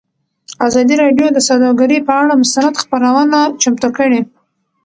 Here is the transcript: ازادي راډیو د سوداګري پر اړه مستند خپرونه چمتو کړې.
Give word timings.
ازادي 0.67 0.95
راډیو 1.03 1.27
د 1.33 1.37
سوداګري 1.47 1.97
پر 2.07 2.15
اړه 2.21 2.35
مستند 2.41 2.75
خپرونه 2.83 3.39
چمتو 3.61 3.87
کړې. 3.97 4.21